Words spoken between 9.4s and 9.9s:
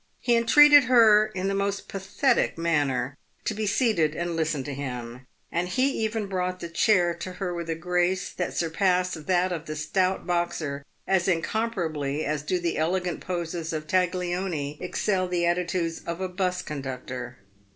of the